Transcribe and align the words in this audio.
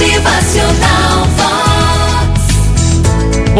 Motivacional 0.00 1.26
Vox. 1.36 2.40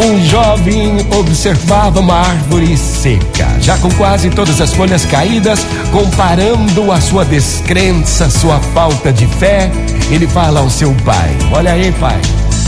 Um 0.03 0.25
jovem 0.25 1.05
observava 1.15 1.99
uma 1.99 2.15
árvore 2.15 2.75
seca, 2.75 3.47
já 3.59 3.77
com 3.77 3.91
quase 3.91 4.31
todas 4.31 4.59
as 4.59 4.73
folhas 4.73 5.05
caídas, 5.05 5.59
comparando 5.91 6.91
a 6.91 6.99
sua 6.99 7.23
descrença, 7.23 8.27
sua 8.27 8.59
falta 8.73 9.13
de 9.13 9.27
fé. 9.27 9.69
Ele 10.09 10.25
fala 10.25 10.61
ao 10.61 10.69
seu 10.71 10.91
pai: 11.05 11.29
Olha 11.51 11.73
aí, 11.73 11.91
pai, 11.91 12.19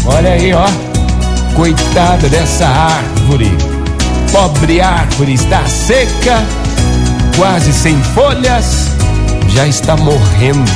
olha 0.05 0.33
aí, 0.33 0.53
ó, 0.53 0.67
coitada 1.55 2.29
dessa 2.29 2.67
árvore. 2.67 3.51
Pobre 4.31 4.81
árvore 4.81 5.33
está 5.33 5.65
seca, 5.65 6.43
quase 7.35 7.73
sem 7.73 7.99
folhas, 8.13 8.89
já 9.47 9.65
está 9.65 9.97
morrendo. 9.97 10.71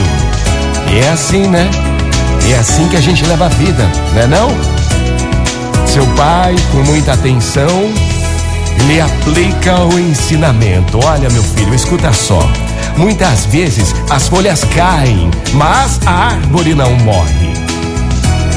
E 0.91 0.97
é 0.97 1.09
assim, 1.09 1.45
né? 1.45 1.69
É 2.49 2.59
assim 2.59 2.87
que 2.87 2.95
a 2.95 3.01
gente 3.01 3.25
leva 3.25 3.45
a 3.45 3.49
vida, 3.49 3.89
não 4.13 4.21
é 4.21 4.27
não? 4.27 4.49
Seu 5.85 6.05
pai, 6.15 6.55
com 6.71 6.79
muita 6.79 7.13
atenção, 7.13 7.91
lhe 8.87 9.01
aplica 9.01 9.83
o 9.85 9.99
ensinamento. 9.99 10.99
Olha, 11.05 11.29
meu 11.29 11.43
filho, 11.43 11.73
escuta 11.73 12.11
só. 12.13 12.39
Muitas 12.95 13.45
vezes 13.45 13.93
as 14.09 14.27
folhas 14.27 14.63
caem, 14.75 15.29
mas 15.53 15.99
a 16.05 16.11
árvore 16.11 16.73
não 16.73 16.91
morre. 16.97 17.53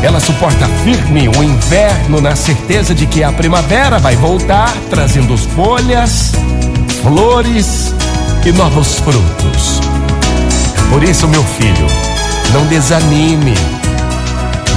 Ela 0.02 0.18
suporta 0.18 0.66
firme 0.82 1.28
o 1.28 1.42
inverno 1.42 2.20
na 2.20 2.34
certeza 2.34 2.94
de 2.94 3.06
que 3.06 3.22
a 3.22 3.32
primavera 3.32 3.98
vai 3.98 4.16
voltar, 4.16 4.74
trazendo 4.88 5.36
folhas, 5.36 6.32
flores 7.02 7.94
e 8.46 8.52
novos 8.52 8.98
frutos. 8.98 9.80
Por 10.88 11.04
isso, 11.04 11.28
meu 11.28 11.44
filho, 11.44 11.86
não 12.52 12.66
desanime. 12.66 13.79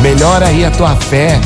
Melhora 0.04 0.48
aí 0.48 0.66
a 0.66 0.70
tua 0.70 0.98
fé. 0.98 1.40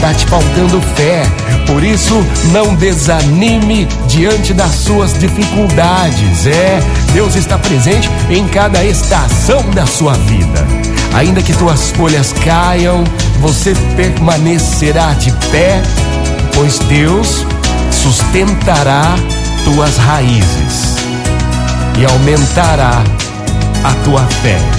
Tá 0.00 0.14
te 0.14 0.24
faltando 0.26 0.80
fé. 0.96 1.24
Por 1.66 1.84
isso, 1.84 2.14
não 2.50 2.74
desanime 2.74 3.86
diante 4.08 4.54
das 4.54 4.74
suas 4.76 5.12
dificuldades. 5.18 6.46
É, 6.46 6.80
Deus 7.12 7.36
está 7.36 7.58
presente 7.58 8.08
em 8.30 8.48
cada 8.48 8.82
estação 8.82 9.62
da 9.74 9.84
sua 9.84 10.14
vida. 10.14 10.66
Ainda 11.14 11.42
que 11.42 11.52
tuas 11.52 11.90
folhas 11.90 12.32
caiam, 12.44 13.04
você 13.40 13.74
permanecerá 13.94 15.12
de 15.12 15.30
pé, 15.50 15.82
pois 16.54 16.78
Deus 16.78 17.44
sustentará 17.90 19.16
tuas 19.64 19.98
raízes 19.98 20.96
e 21.98 22.06
aumentará 22.06 23.02
a 23.84 23.92
tua 24.04 24.22
fé. 24.42 24.75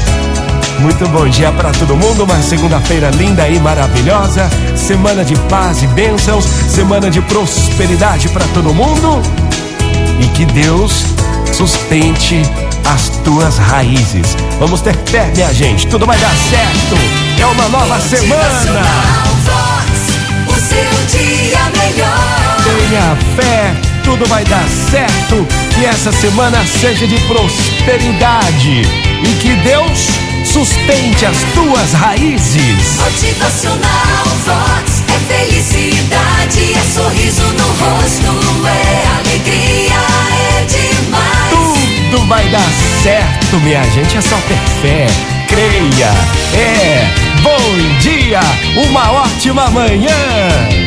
Muito 0.79 1.07
bom 1.09 1.27
dia 1.27 1.51
para 1.51 1.71
todo 1.71 1.95
mundo, 1.95 2.23
uma 2.23 2.41
segunda-feira 2.41 3.09
linda 3.09 3.47
e 3.49 3.59
maravilhosa, 3.59 4.47
semana 4.75 5.25
de 5.25 5.35
paz 5.49 5.81
e 5.81 5.87
bênçãos, 5.87 6.45
semana 6.45 7.09
de 7.09 7.19
prosperidade 7.21 8.29
para 8.29 8.45
todo 8.53 8.73
mundo 8.73 9.21
e 10.19 10.27
que 10.27 10.45
Deus 10.45 11.03
sustente 11.51 12.41
as 12.85 13.09
tuas 13.23 13.57
raízes. 13.57 14.35
Vamos 14.59 14.81
ter 14.81 14.95
fé, 15.07 15.31
minha 15.35 15.51
gente, 15.53 15.87
tudo 15.87 16.05
vai 16.05 16.17
dar 16.19 16.33
certo. 16.49 16.95
É 17.39 17.45
uma 17.45 17.69
nova 17.69 17.99
semana. 17.99 18.81
O 20.47 20.53
seu 20.53 21.19
dia 21.19 21.59
melhor. 21.75 22.57
Tenha 22.63 23.17
fé, 23.35 23.75
tudo 24.03 24.25
vai 24.27 24.43
dar 24.45 24.65
certo. 24.91 25.47
Que 25.73 25.85
essa 25.85 26.11
semana 26.11 26.63
seja 26.65 27.07
de 27.07 27.19
prosperidade 27.21 28.81
e 29.23 29.33
que 29.41 29.53
Deus 29.63 30.26
sustente 30.57 31.23
as 31.23 31.37
tuas 31.53 31.93
raízes. 31.93 32.97
Motivacional 32.97 34.25
Vox. 34.43 35.03
É 35.07 35.33
felicidade, 35.33 36.73
é 36.73 36.81
sorriso 36.81 37.43
no 37.43 37.67
rosto, 37.67 38.65
é 38.65 39.19
alegria, 39.19 39.93
é 40.55 40.65
demais. 40.65 42.09
Tudo 42.09 42.25
vai 42.27 42.47
dar 42.49 42.67
certo, 43.03 43.57
minha 43.57 43.83
gente. 43.91 44.17
É 44.17 44.21
só 44.21 44.35
ter 44.47 44.57
fé. 44.81 45.07
Creia. 45.47 46.11
É. 46.55 47.07
Bom 47.43 47.99
dia. 47.99 48.39
Uma 48.89 49.11
ótima 49.11 49.69
manhã. 49.69 50.86